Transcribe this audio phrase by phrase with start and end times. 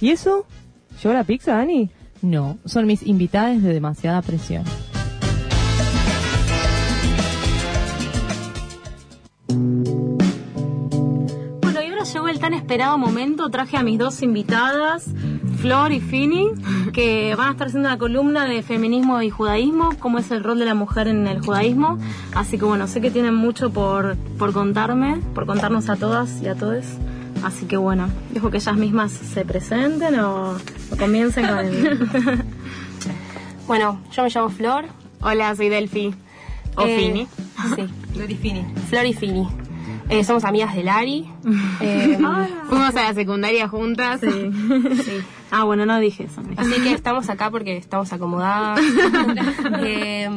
[0.00, 0.46] ¿Y eso?
[1.02, 1.90] ¿Llevó la pizza, Dani?
[2.22, 4.64] No, son mis invitadas de demasiada presión.
[11.60, 13.48] Bueno, y ahora llegó el tan esperado momento.
[13.48, 15.06] Traje a mis dos invitadas,
[15.58, 16.48] Flor y Fini,
[16.92, 20.58] que van a estar haciendo una columna de feminismo y judaísmo, cómo es el rol
[20.58, 21.98] de la mujer en el judaísmo.
[22.34, 26.48] Así que bueno, sé que tienen mucho por, por contarme, por contarnos a todas y
[26.48, 26.84] a todos.
[27.42, 30.52] Así que bueno, dejo que ellas mismas se presenten o,
[30.90, 32.44] o comiencen con el...
[33.66, 34.84] Bueno, yo me llamo Flor.
[35.20, 36.14] Hola, soy Delphi.
[36.76, 37.28] O Eh, Fini.
[37.74, 38.64] Sí, Flor y Fini.
[38.88, 39.48] Flor y Fini.
[40.08, 41.28] Eh, somos amigas de Lari.
[41.80, 42.16] Eh,
[42.68, 44.20] Fuimos a la secundaria juntas.
[44.20, 44.50] sí.
[45.50, 46.42] Ah, bueno, no dije eso.
[46.56, 48.80] Así que estamos acá porque estamos acomodadas.
[49.82, 50.28] Eh,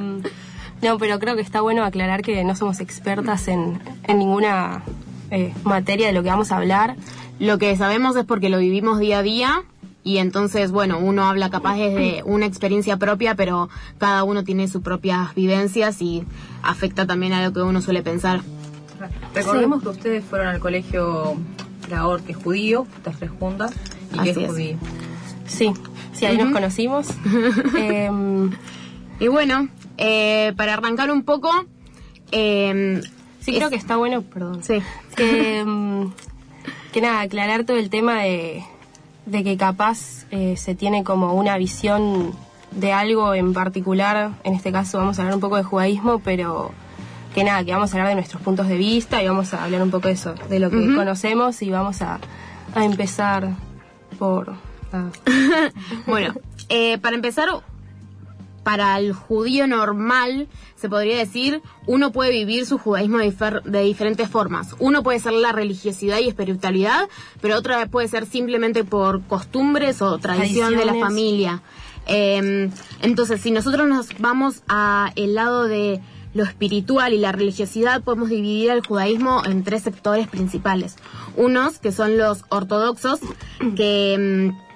[0.82, 4.84] no, pero creo que está bueno aclarar que no somos expertas en, en ninguna
[5.32, 6.96] eh, materia de lo que vamos a hablar.
[7.40, 9.64] Lo que sabemos es porque lo vivimos día a día
[10.04, 14.82] y entonces, bueno, uno habla capaz desde una experiencia propia, pero cada uno tiene sus
[14.82, 16.24] propias vivencias y
[16.64, 18.42] afecta también a lo que uno suele pensar.
[19.34, 21.38] Recordemos que ustedes fueron al colegio
[22.26, 23.74] que es judío, estas tres juntas,
[24.14, 24.48] y que Así es es.
[24.50, 24.78] judío.
[25.48, 25.74] Sí,
[26.14, 27.08] sí, ahí nos conocimos.
[27.78, 28.10] Eh,
[29.20, 31.50] Y bueno, eh, para arrancar un poco,
[32.32, 33.02] eh,
[33.52, 34.64] sí, creo que está bueno, perdón.
[34.64, 34.82] sí,
[35.16, 36.12] que, mm,
[36.92, 38.64] que nada, aclarar todo el tema de,
[39.26, 42.34] de que capaz eh, se tiene como una visión
[42.72, 46.72] de algo en particular, en este caso vamos a hablar un poco de judaísmo, pero
[47.34, 49.82] que nada, que vamos a hablar de nuestros puntos de vista y vamos a hablar
[49.82, 52.20] un poco de eso, de lo que conocemos y vamos a,
[52.76, 53.50] a empezar
[54.18, 54.54] por...
[56.08, 56.34] Bueno,
[56.70, 57.48] eh, para empezar,
[58.70, 63.82] para el judío normal, se podría decir, uno puede vivir su judaísmo de, difer- de
[63.82, 64.76] diferentes formas.
[64.78, 67.10] Uno puede ser la religiosidad y espiritualidad,
[67.42, 71.64] pero otra puede ser simplemente por costumbres o tradición de la familia.
[72.06, 72.70] Eh,
[73.02, 76.00] entonces, si nosotros nos vamos a el lado de
[76.36, 80.96] lo espiritual y la religiosidad, podemos dividir el judaísmo en tres sectores principales.
[81.36, 83.20] Unos que son los ortodoxos,
[83.76, 84.69] que mm,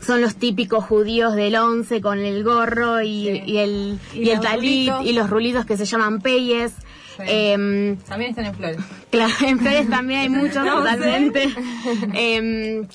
[0.00, 4.44] son los típicos judíos del once con el gorro y, y el, y el los
[4.44, 5.06] talit rulitos.
[5.06, 6.72] y los rulitos que se llaman peyes.
[7.16, 7.22] Sí.
[7.26, 8.78] Em, También están en flores.
[9.10, 11.50] Claro, en Flores también hay muchos, totalmente.
[12.14, 12.86] Em,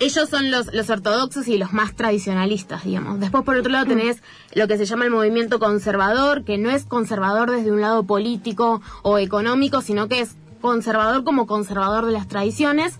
[0.00, 3.20] ellos son los, los ortodoxos y los más tradicionalistas, digamos.
[3.20, 4.20] Después, por otro lado, tenés
[4.54, 8.82] lo que se llama el movimiento conservador, que no es conservador desde un lado político
[9.02, 12.94] o económico, sino que es conservador como conservador de las tradiciones.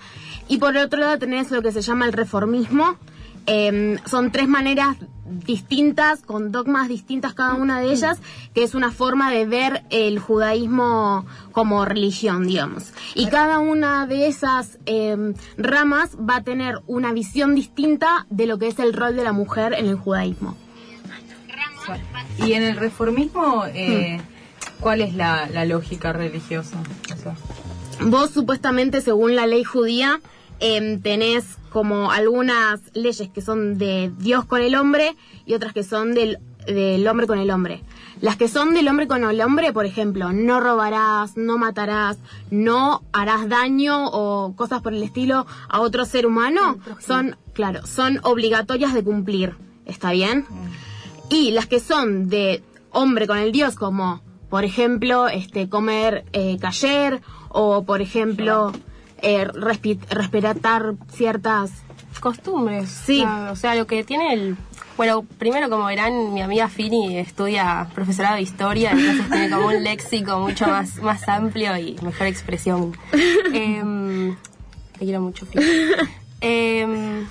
[0.49, 2.97] Y por otro lado, tenés lo que se llama el reformismo.
[3.47, 8.19] Em, son tres maneras distintas, con dogmas distintas cada una de ellas,
[8.55, 12.93] que es una forma de ver el judaísmo como religión, digamos.
[13.15, 18.59] Y cada una de esas em, ramas va a tener una visión distinta de lo
[18.59, 20.57] que es el rol de la mujer en el judaísmo.
[22.39, 24.21] Y en el reformismo, eh,
[24.81, 26.77] ¿cuál es la, la lógica religiosa?
[27.13, 27.35] O sea,
[28.01, 30.21] Vos supuestamente, según la ley judía,
[30.63, 35.83] em, tenés como algunas leyes que son de Dios con el hombre y otras que
[35.83, 37.83] son del, del hombre con el hombre.
[38.21, 42.19] Las que son del hombre con el hombre, por ejemplo, no robarás, no matarás,
[42.51, 48.21] no harás daño o cosas por el estilo a otro ser humano, son, claro, son
[48.23, 49.57] obligatorias de cumplir.
[49.85, 50.47] ¿Está bien?
[51.29, 56.59] Y las que son de hombre con el Dios, como por ejemplo este comer eh,
[56.61, 58.71] cayer o por ejemplo
[59.23, 61.71] eh, respi- respetar ciertas
[62.21, 62.89] Costumbres.
[62.89, 63.25] Sí.
[63.51, 64.57] O sea, lo que tiene el...
[64.97, 69.83] Bueno, primero como verán, mi amiga Fini estudia profesorado de historia, entonces tiene como un
[69.83, 72.97] léxico mucho más, más amplio y mejor expresión.
[73.53, 74.37] Em,
[74.99, 75.65] te quiero mucho, Fini.
[76.43, 77.27] Em,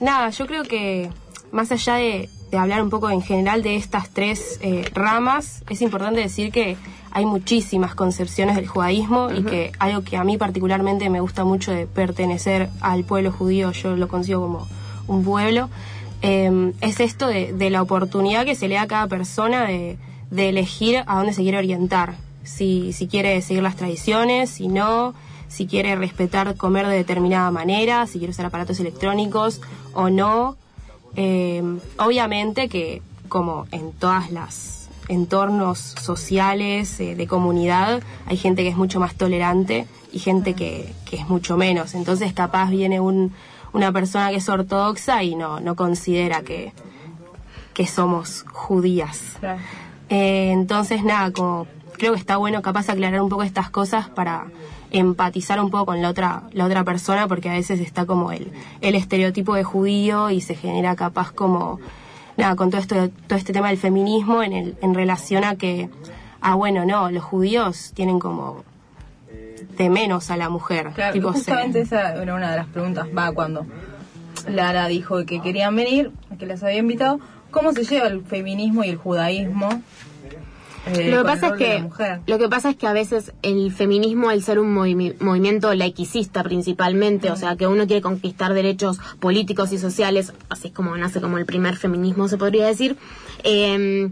[0.00, 1.10] nada, yo creo que
[1.50, 5.80] más allá de, de hablar un poco en general de estas tres eh, ramas, es
[5.82, 6.76] importante decir que
[7.14, 11.72] hay muchísimas concepciones del judaísmo y que algo que a mí particularmente me gusta mucho
[11.72, 14.66] de pertenecer al pueblo judío, yo lo consigo como
[15.06, 15.70] un pueblo,
[16.22, 19.96] eh, es esto de, de la oportunidad que se le da a cada persona de,
[20.30, 22.16] de elegir a dónde se quiere orientar.
[22.42, 25.14] Si, si quiere seguir las tradiciones, si no,
[25.48, 29.60] si quiere respetar comer de determinada manera, si quiere usar aparatos electrónicos
[29.92, 30.56] o no.
[31.16, 31.62] Eh,
[31.98, 38.76] obviamente que como en todas las entornos sociales, eh, de comunidad, hay gente que es
[38.76, 41.94] mucho más tolerante y gente que, que es mucho menos.
[41.94, 43.32] Entonces capaz viene un,
[43.72, 46.72] una persona que es ortodoxa y no, no considera que,
[47.74, 49.36] que somos judías.
[50.08, 51.66] Eh, entonces, nada, como
[51.98, 54.46] creo que está bueno capaz aclarar un poco estas cosas para
[54.90, 58.52] empatizar un poco con la otra, la otra persona, porque a veces está como el,
[58.80, 61.80] el estereotipo de judío y se genera capaz como,
[62.36, 65.88] nada, con todo esto, todo este tema del feminismo en, el, en relación a que,
[66.40, 68.64] ah, bueno, no, los judíos tienen como
[69.76, 70.90] de menos a la mujer.
[70.94, 73.06] Claro, tipo, se- justamente esa era una de las preguntas.
[73.16, 73.66] Va, cuando
[74.48, 77.18] Lara dijo que querían venir, que las había invitado,
[77.50, 79.82] ¿cómo se lleva el feminismo y el judaísmo?
[80.86, 81.78] Eh, Lo que pasa es que
[82.26, 86.42] lo que pasa es que a veces el feminismo al ser un movi- movimiento laicista
[86.42, 91.20] principalmente, o sea, que uno quiere conquistar derechos políticos y sociales, así es como nace
[91.20, 92.96] como el primer feminismo se podría decir.
[93.44, 94.10] eh,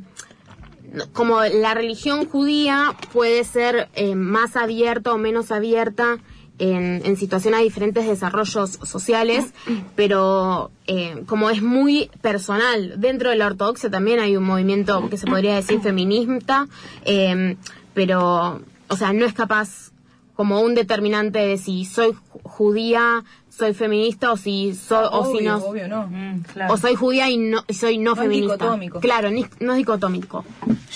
[1.15, 6.19] como la religión judía puede ser eh, más abierta o menos abierta
[6.63, 9.53] en, en situación a diferentes desarrollos sociales,
[9.97, 15.17] pero eh, como es muy personal, dentro de la ortodoxia también hay un movimiento que
[15.17, 16.69] se podría decir feminista,
[17.05, 17.57] eh,
[17.95, 19.91] pero, o sea, no es capaz
[20.35, 25.45] como un determinante de si soy ju- judía, soy feminista o si soy o si
[25.45, 26.07] no obvio no.
[26.09, 26.73] Mm, claro.
[26.73, 28.55] o soy judía y no y soy no, No es feminista.
[28.55, 29.01] dicotómico.
[29.01, 30.45] Claro, ni- no es dicotómico.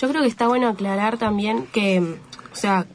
[0.00, 2.86] Yo creo que está bueno aclarar también que, o sea,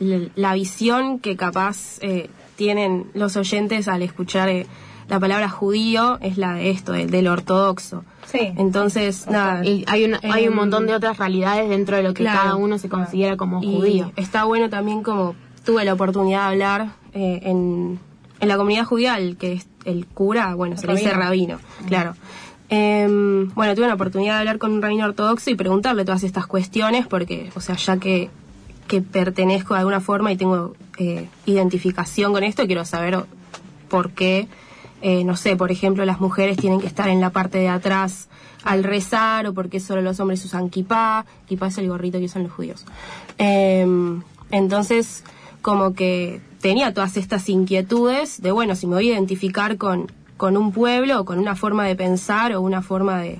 [0.00, 4.66] la visión que capaz eh, tienen los oyentes al escuchar eh,
[5.08, 8.04] la palabra judío es la de esto, del, del ortodoxo.
[8.26, 8.52] Sí.
[8.58, 9.64] Entonces, nada.
[9.64, 12.38] Y hay, una- hay un em, montón de otras realidades dentro de lo que claro,
[12.40, 14.12] cada uno se considera como y judío.
[14.16, 15.34] está bueno también como
[15.64, 17.98] tuve la oportunidad de hablar eh, en,
[18.40, 22.14] en la comunidad judía, el que es el cura, bueno, se le dice rabino, claro.
[22.70, 26.46] Em, bueno, tuve la oportunidad de hablar con un rabino ortodoxo y preguntarle todas estas
[26.46, 28.28] cuestiones porque, o sea, ya que,
[28.88, 33.24] que pertenezco de alguna forma y tengo eh, identificación con esto, quiero saber
[33.88, 34.48] por qué,
[35.00, 38.28] eh, no sé, por ejemplo, las mujeres tienen que estar en la parte de atrás
[38.64, 42.24] al rezar o por qué solo los hombres usan kipá, kipá es el gorrito que
[42.24, 42.84] usan los judíos.
[43.38, 45.22] Em, entonces,
[45.62, 50.56] como que tenía todas estas inquietudes de, bueno, si me voy a identificar con, con
[50.56, 53.38] un pueblo o con una forma de pensar o una forma de,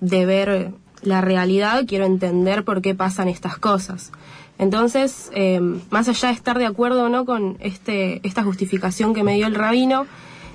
[0.00, 0.72] de ver
[1.02, 4.10] la realidad, quiero entender por qué pasan estas cosas.
[4.58, 5.60] Entonces, eh,
[5.90, 9.46] más allá de estar de acuerdo o no con este, esta justificación que me dio
[9.46, 10.06] el rabino,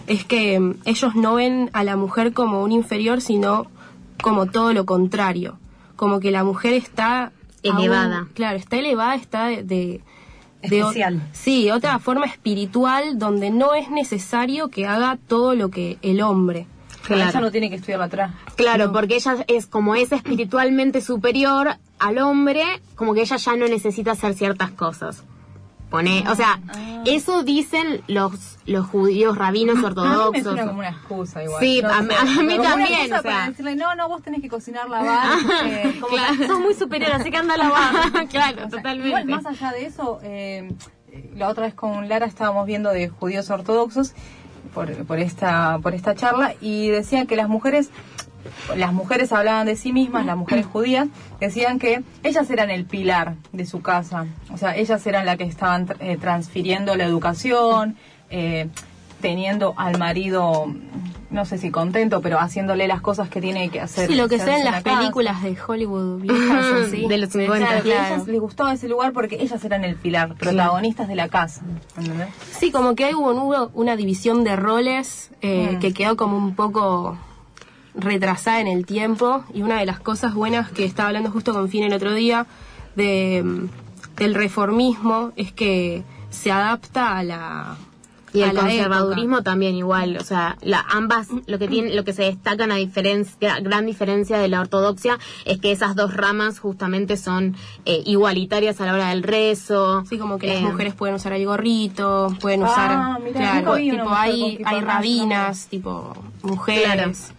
[0.08, 3.68] es que eh, ellos no ven a la mujer como un inferior, sino
[4.24, 5.58] como todo lo contrario.
[5.96, 7.32] Como que la mujer está...
[7.64, 8.20] Elevada.
[8.20, 9.64] aún- claro, está elevada, está de...
[9.64, 10.02] de
[10.64, 11.22] Especial.
[11.32, 16.22] sí, de otra forma espiritual donde no es necesario que haga todo lo que el
[16.22, 16.66] hombre.
[17.06, 17.30] Claro.
[17.30, 18.32] Ella no tiene que estudiar atrás.
[18.56, 22.64] Claro, porque ella es como es espiritualmente superior al hombre,
[22.96, 25.24] como que ella ya no necesita hacer ciertas cosas.
[25.90, 27.04] Pone, o sea, Ah.
[27.06, 30.44] eso dicen los los judíos rabinos A mí me ortodoxos.
[30.44, 31.60] suena como una excusa igual.
[31.60, 33.22] Sí, No a- a mí también, o sea.
[33.22, 35.28] para decirle, no, no, vos tenés que cocinar, lavar.
[35.66, 38.28] eh, como- Sos muy superior, así que anda a lavar.
[38.30, 39.08] claro, O sea, totalmente.
[39.10, 40.72] Igual, más allá de eso, eh,
[41.36, 44.14] la otra vez con Lara estábamos viendo de judíos ortodoxos
[44.74, 47.90] por, por esta por esta charla y decían que las mujeres
[48.76, 51.08] las mujeres hablaban de sí mismas, las mujeres judías,
[51.40, 55.44] decían que ellas eran el pilar de su casa, o sea, ellas eran las que
[55.44, 57.98] estaban eh, transfiriendo la educación,
[58.30, 58.68] eh,
[59.22, 60.74] teniendo al marido,
[61.32, 64.08] no sé si contento, pero haciéndole las cosas que tiene que hacer.
[64.08, 65.00] Sí, lo que se ve en las casa.
[65.00, 67.08] películas de Hollywood viejas, así.
[67.08, 67.58] De los 50.
[67.68, 71.16] Claro, y a ellas les gustaba ese lugar porque ellas eran el pilar, protagonistas de
[71.16, 71.62] la casa.
[71.98, 72.28] ¿entendés?
[72.60, 75.80] Sí, como que hubo, hubo una división de roles eh, Mm.
[75.80, 77.18] que quedó como un poco
[77.96, 81.68] retrasada en el tiempo y una de las cosas buenas que estaba hablando justo con
[81.70, 82.46] Finn el otro día
[82.96, 83.70] de, mm,
[84.18, 87.76] del reformismo es que se adapta a la
[88.34, 89.52] Y el conservadurismo época.
[89.52, 93.60] también igual, o sea, la, ambas lo que tiene, lo que se destacan a diferencia,
[93.60, 98.86] gran diferencia de la ortodoxia es que esas dos ramas justamente son eh, igualitarias a
[98.86, 100.04] la hora del rezo.
[100.08, 103.76] Sí, como que eh, las mujeres pueden usar el gorrito, pueden Ah, usar, mirá, claro,
[103.76, 107.34] tipo hay, hay rabinas, tipo mujeres,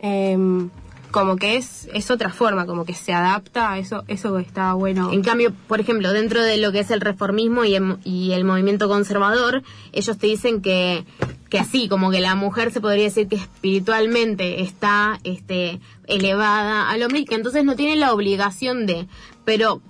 [0.00, 0.70] Em,
[1.10, 5.12] como que es, es otra forma, como que se adapta a eso, eso está bueno.
[5.12, 8.44] En cambio, por ejemplo, dentro de lo que es el reformismo y el, y el
[8.44, 9.62] movimiento conservador,
[9.92, 11.04] ellos te dicen que,
[11.48, 17.02] que así, como que la mujer se podría decir que espiritualmente está este, elevada al
[17.02, 19.06] hombre y que entonces no tiene la obligación de,
[19.44, 19.80] pero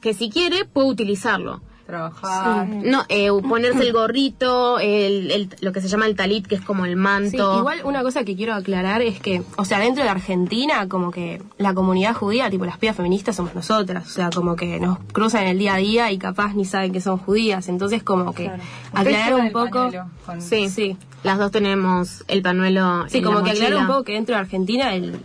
[0.00, 1.62] que si quiere puede utilizarlo.
[1.90, 2.68] Trabajar.
[2.68, 6.60] No, eh, ponerse el gorrito, el, el- lo que se llama el talit, que es
[6.60, 7.58] como el Sí, manto.
[7.58, 11.42] igual una cosa que quiero aclarar es que, o sea, dentro de Argentina, como que
[11.58, 15.42] la comunidad judía, tipo las pibas feministas somos nosotras, o sea, como que nos cruzan
[15.42, 18.44] en el día a día y capaz ni saben que son judías, entonces como que
[18.44, 18.62] Claro.
[18.92, 19.90] aclarar un poco...
[20.26, 20.96] con- Sí, Sí.
[21.22, 23.04] Las dos tenemos el pañuelo.
[23.08, 25.20] Sí, en como la que aclarar un poco que dentro de Argentina el-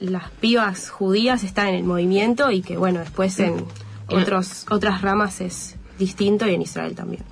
[0.00, 3.64] las pibas judías están en el movimiento y que, bueno, después en
[4.08, 7.22] otros, otras ramas es distinto y en Israel también.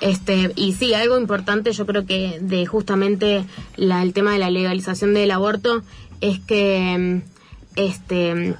[0.00, 3.44] Este, y sí, algo importante yo creo que de justamente
[3.76, 5.82] la, el tema de la legalización del aborto
[6.22, 7.30] es que mm,
[7.76, 8.54] este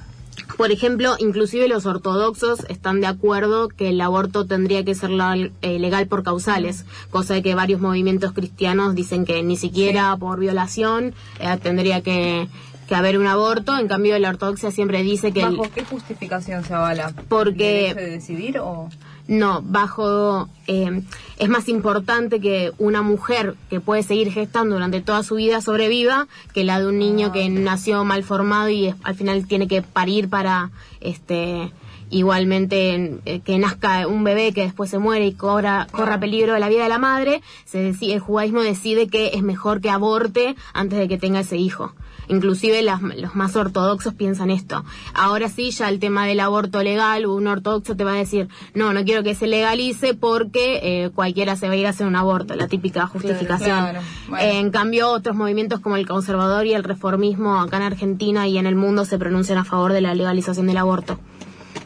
[0.57, 5.35] por ejemplo, inclusive los ortodoxos están de acuerdo que el aborto tendría que ser la-
[5.35, 10.39] eh, legal por causales, cosa de que varios movimientos cristianos dicen que ni siquiera por
[10.39, 12.47] violación eh, tendría que,
[12.87, 13.77] que haber un aborto.
[13.77, 17.13] En cambio, la ortodoxia siempre dice que el- ¿Bajo qué justificación se avala?
[17.29, 18.89] Porque- ¿El derecho de decidir o...?
[19.27, 21.01] No, bajo eh,
[21.37, 26.27] es más importante que una mujer que puede seguir gestando durante toda su vida sobreviva
[26.53, 29.81] que la de un niño que nació mal formado y es- al final tiene que
[29.81, 31.71] parir para este
[32.11, 36.59] igualmente eh, que nazca un bebé que después se muere y corra, corra peligro de
[36.59, 40.55] la vida de la madre, se decide, el judaísmo decide que es mejor que aborte
[40.73, 41.93] antes de que tenga ese hijo.
[42.27, 44.85] Inclusive las- los más ortodoxos piensan esto.
[45.13, 48.93] Ahora sí, ya el tema del aborto legal, un ortodoxo te va a decir, no,
[48.93, 52.15] no quiero que se legalice porque eh, cualquiera se va a ir a hacer un
[52.15, 53.79] aborto, la típica justificación.
[53.79, 53.99] claro.
[54.29, 54.45] Bueno.
[54.45, 58.57] Eh, en cambio, otros movimientos como el conservador y el reformismo acá en Argentina y
[58.57, 61.19] en el mundo se pronuncian a favor de la legalización del aborto.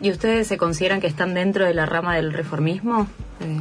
[0.02, 3.08] ¿Y ustedes se consideran que están dentro de la rama del reformismo?
[3.40, 3.60] Eh,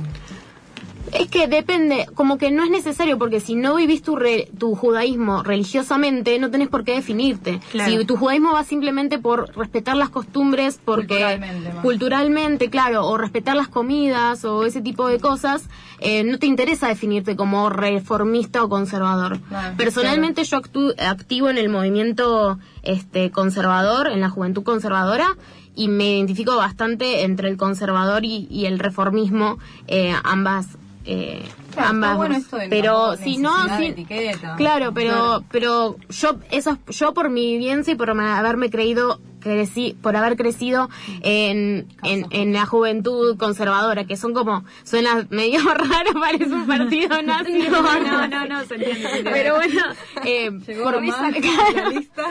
[1.13, 4.75] Es que depende, como que no es necesario, porque si no vivís tu, re- tu
[4.75, 7.61] judaísmo religiosamente, no tenés por qué definirte.
[7.71, 7.93] Claro.
[7.93, 11.39] Si tu judaísmo va simplemente por respetar las costumbres, porque
[11.83, 15.69] Culturalmente, claro, o respetar las comidas o ese tipo de cosas,
[16.01, 19.39] eh, no te interesa definirte como reformista o conservador.
[19.41, 25.37] Claro, Personalmente yo actu- activo en el movimiento este conservador, en la juventud conservadora,
[25.77, 30.67] y me identifico bastante entre el conservador y, y el reformismo, eh, ambas.
[31.07, 32.37] Eh, Claro, ambas bueno
[32.71, 34.55] pero si no sí- etiqueta.
[34.57, 35.45] claro pero Claro.
[35.51, 40.89] pero yo eso yo por mi vivencia y por haberme creído crecí por haber crecido
[41.23, 47.21] en, en, en la juventud conservadora que son como suena medio raro parece un partido
[47.27, 49.31] nazi No, no, no, no, se entiende, se entiende.
[49.31, 49.81] pero bueno
[50.25, 52.25] eh, Llegó por la lista.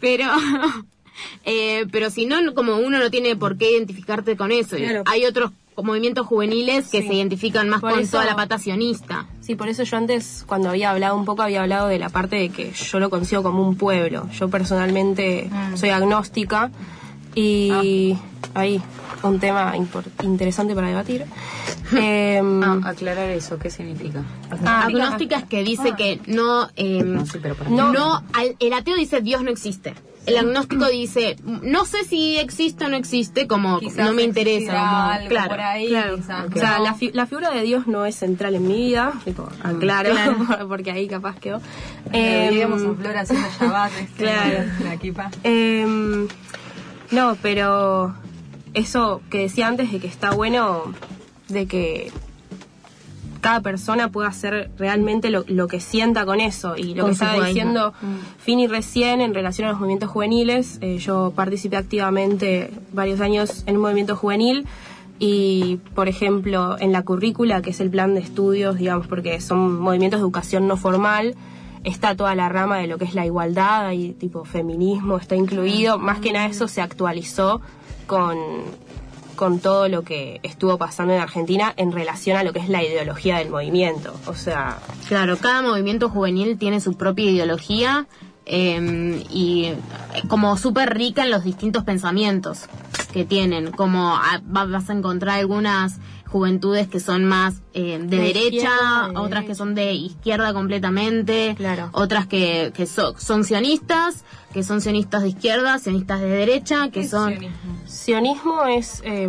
[0.00, 0.24] pero
[1.44, 5.02] eh, pero si no como uno no tiene por qué identificarte con eso Claro.
[5.06, 5.50] hay otros
[5.82, 7.08] movimientos juveniles que Sí.
[7.08, 10.44] se identifican más Por con eso- toda la pata sionista Sí, por eso yo antes,
[10.46, 13.42] cuando había hablado un poco, había hablado de la parte de que yo lo consigo
[13.42, 14.28] como un pueblo.
[14.38, 15.76] Yo personalmente Mm.
[15.76, 16.70] soy agnóstica
[17.34, 18.16] y
[18.54, 18.80] ahí
[19.22, 19.74] un tema
[20.22, 21.24] interesante para debatir.
[21.92, 24.22] Em, ah, aclarar eso, ¿qué significa?
[24.64, 28.72] Ah, agnóstica es que dice que no eh, No, sí, pero para no, al- el
[28.72, 29.94] ateo dice Dios no existe
[30.26, 34.58] el agnóstico dice no sé si existe o no existe como Quizás no me interesa
[34.58, 36.16] existirá como- algo claro por ahí, Claro.
[36.16, 36.84] quizás, O sea, no.
[36.84, 39.12] la, fi- la figura de Dios no es central en mi vida.
[39.24, 40.10] Tipo, aclaro,
[40.68, 41.60] porque ahí capaz quedó.
[42.12, 43.92] Eh, Em, en Flor haciendo Shabbat.
[44.16, 44.64] Claro.
[44.84, 45.30] La equipa.
[45.42, 46.28] Em,
[47.10, 48.14] no, pero
[48.74, 50.92] eso que decía antes de que está bueno
[51.48, 52.12] de que
[53.40, 56.76] cada persona pueda hacer realmente lo, lo que sienta con eso.
[56.76, 57.92] Y lo Con que estaba diciendo
[58.38, 63.76] Fini recién en relación a los movimientos juveniles eh, yo participé activamente varios años en
[63.76, 64.66] un movimiento juvenil
[65.18, 69.80] y por ejemplo en la currícula que es el plan de estudios digamos porque son
[69.80, 71.34] movimientos de educación no formal
[71.84, 75.98] está toda la rama de lo que es la igualdad y tipo feminismo está incluido.
[75.98, 77.60] Más que nada eso se actualizó
[78.06, 78.36] con
[79.40, 82.84] con todo lo que estuvo pasando en Argentina en relación a lo que es la
[82.84, 84.12] ideología del movimiento.
[84.26, 88.06] O sea, Claro, cada movimiento juvenil tiene su propia ideología
[88.52, 89.72] eh, y
[90.28, 92.64] como súper rica en los distintos pensamientos
[93.12, 93.70] que tienen.
[93.70, 98.70] Como ah, va- vas a encontrar algunas juventudes que son más eh, de, De derecha,
[99.08, 101.90] de otras que son de izquierda completamente, Claro.
[101.92, 106.90] otras que, que so- son sionistas, que son sionistas de izquierda, sionistas de derecha, que
[106.90, 107.30] ¿Qué es son...
[107.30, 107.76] sionismo?
[107.86, 109.28] sionismo es, eh,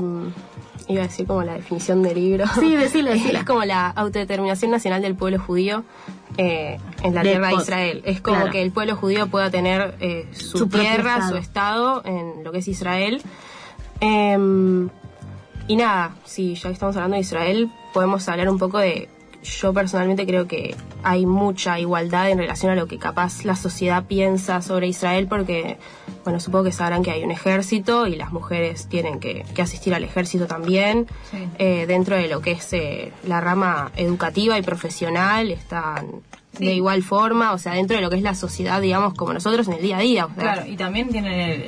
[0.88, 2.46] iba a decir como la definición del libro.
[2.60, 3.40] Sí, decile, decile.
[3.40, 5.84] Es como la autodeterminación nacional del pueblo judío
[6.38, 8.01] eh, en la tierra de Israel.
[8.05, 8.51] Es como claro.
[8.51, 11.29] que el pueblo judío pueda tener eh, su, tierra, estado.
[11.29, 13.21] su estado en lo que es Israel.
[14.00, 14.89] Em,
[15.67, 19.09] y nada, si ya que estamos hablando de Israel, podemos hablar un poco de...
[19.43, 24.03] Yo personalmente creo que hay mucha igualdad en relación a lo que capaz la sociedad
[24.05, 25.77] piensa sobre Israel, porque,
[26.24, 29.94] bueno, supongo que sabrán que hay un ejército y las mujeres tienen que, que asistir
[29.94, 31.08] al ejército también.
[31.30, 31.48] Sí.
[31.58, 36.22] Eh, dentro de lo que es eh, la rama educativa y profesional están
[36.62, 36.68] Sí.
[36.68, 39.68] de igual forma, o sea, dentro de lo que es la sociedad, digamos, como nosotros
[39.68, 40.25] en el día a día.
[40.27, 41.62] o sea, Claro, y también tienen el,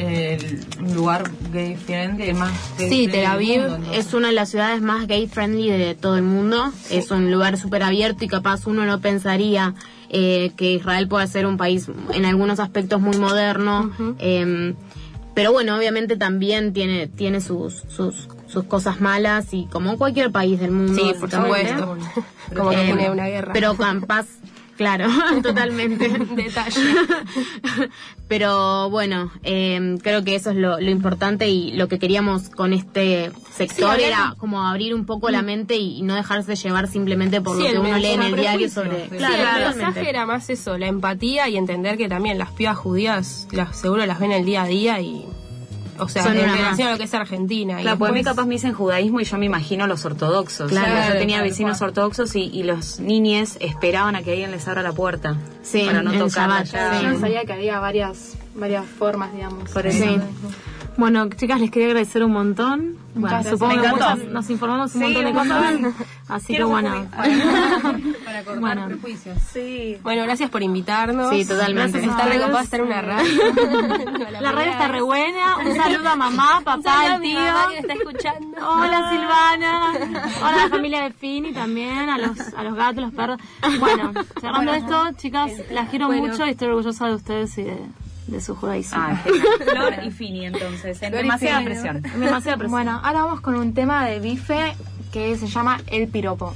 [0.84, 3.92] el lugar gay friendly, más gay Sí, Tel Aviv mundo.
[3.94, 6.72] Es una de las ciudades más gay friendly de todo el mundo.
[6.92, 9.74] Es un lugar súper abierto y capaz uno no pensaría
[10.10, 13.92] eh, que Israel pueda ser un país en algunos aspectos muy moderno.
[14.20, 14.76] Eh,
[15.34, 20.60] pero bueno, obviamente también tiene, tiene sus, sus, sus cosas malas y como cualquier país
[20.60, 20.94] del mundo.
[20.94, 21.98] Sí, por supuesto.
[22.56, 23.52] Como que Eh, tiene una guerra.
[23.52, 24.28] Pero con paz,
[24.84, 25.08] claro,
[25.44, 26.10] totalmente.
[26.36, 26.82] Detalle.
[28.28, 32.74] Pero bueno, eh, creo que eso es lo, lo importante y lo que queríamos con
[32.74, 36.88] este sector Sí, era como abrir un poco la mente y, y no dejarse llevar
[36.88, 39.10] simplemente por Sí, lo que uno lee en el diario sobre...
[39.10, 39.18] sí.
[39.18, 43.48] Claro, el mensaje era más eso, la empatía y entender que también las pibas judías
[43.52, 45.26] las, seguro las ven el día a día y.
[46.00, 47.80] O sea, Son en una relación a lo que es Argentina.
[47.80, 50.04] y Claro, porque a mí después- capaz me dicen judaísmo y yo me imagino los
[50.06, 50.70] ortodoxos.
[50.72, 51.92] Claro, yo tenía claro, vecinos claro.
[51.92, 55.38] ortodoxos y, y los niñes esperaban a que alguien les abra la puerta.
[55.62, 56.76] Sí, para no tocar sí.
[57.04, 59.70] Yo sabía que había varias varias formas, digamos.
[59.72, 60.04] Por eso.
[60.04, 60.20] Sí.
[60.96, 62.98] Bueno, chicas, les quería agradecer un montón.
[63.16, 65.74] Bueno, supongo que nos informamos un Sí, montón de cosas.
[66.34, 67.06] Así que bueno.
[68.26, 68.88] Para cortar Bueno.
[68.88, 69.38] prejuicios.
[69.52, 69.98] Sí.
[70.02, 71.30] Bueno, gracias por invitarnos.
[71.30, 72.00] Sí, totalmente.
[72.00, 73.42] Gracias, está recopada estar en una radio.
[74.42, 75.58] La radio está re buena.
[75.58, 77.40] Un saludo a mamá, papá, saludo a el mi tío.
[77.40, 78.58] mamá que está escuchando.
[78.58, 79.92] Hola Silvana.
[80.40, 83.40] Hola a la familia de Fini también, a los, a los gatos, los perros.
[83.80, 84.12] Bueno,
[84.42, 86.28] cerrando esto, chicas, las quiero Bueno.
[86.28, 87.78] mucho y estoy orgullosa de ustedes y de,
[88.28, 88.98] de su judaísmo.
[89.00, 89.16] Ah.
[89.64, 91.02] Flor y Fini, entonces.
[91.04, 92.02] En demasiada presión.
[92.02, 92.72] Demasiada presión.
[92.72, 94.76] Bueno, ahora vamos con un tema de bife
[95.14, 96.54] que se llama El Piropo.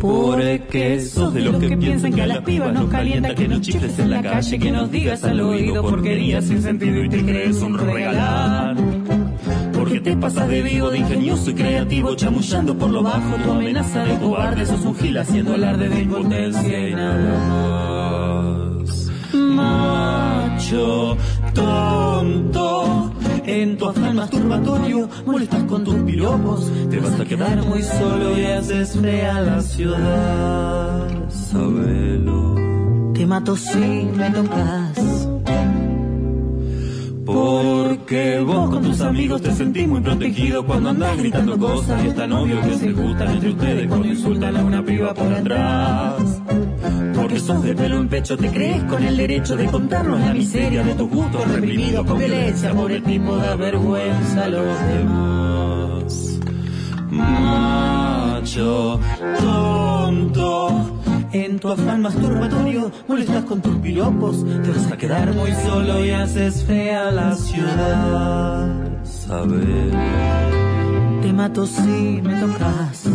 [0.00, 3.96] Porque sos de los que piensan que a las pibas nos calienta que nos chifles
[4.00, 7.78] en la calle, que nos digas al oído porquerías sin sentido y te crees un
[7.78, 8.76] regalar.
[9.72, 14.04] Porque te pasas de vivo, de ingenioso y creativo, chamullando por lo bajo, tu amenaza
[14.04, 17.93] de cobarde, sos un gil haciendo alarde de impotencia y nada más.
[19.64, 21.16] Macho,
[21.54, 23.12] tonto,
[23.44, 28.44] en tu afán masturbatorio molestas con tus piropos, te vas a quedar muy solo y
[28.44, 31.08] haces fea la ciudad.
[31.28, 32.54] Sabelo.
[33.14, 35.23] Te mato si me tocas.
[37.24, 42.14] Porque vos con tus amigos te sentís muy protegido cuando andás gritando cosas y es
[42.14, 46.42] tan obvio que se gustan entre ustedes cuando insultan a una piba por atrás.
[47.14, 50.82] Porque sos de pelo en pecho, te crees con el derecho de contarnos la miseria
[50.82, 56.40] de tus gustos reprimidos con violencia, pobre tipo da vergüenza a los demás.
[57.10, 59.00] Macho,
[59.40, 60.93] tonto,
[61.34, 66.10] en tu afán masturbatorio molestas con tus piropos, te vas a quedar muy solo y
[66.10, 68.68] haces fea la ciudad.
[69.02, 69.90] Saber,
[71.22, 73.08] te mato si me tocas.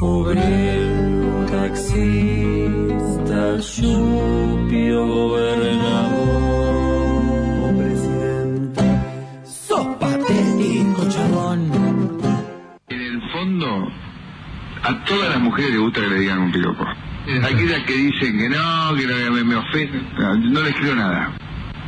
[0.00, 6.43] Obrero, taxista, chupio, gobernador
[14.84, 16.86] a todas las mujeres les gusta que le digan un piropo.
[17.42, 21.32] Aquellas que dicen que no, que no, me, me ofenden, no, no les creo nada.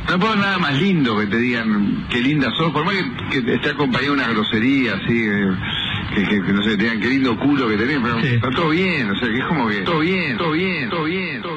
[0.09, 2.95] No puedo nada más lindo que te digan qué linda sos, por más
[3.29, 5.27] que, que esté acompañado de una grosería, así,
[6.15, 8.69] que, que, que no sé, te digan qué lindo culo que tenés, pero está todo
[8.69, 11.56] bien, o sea, que es como que todo bien, todo bien, todo bien, todo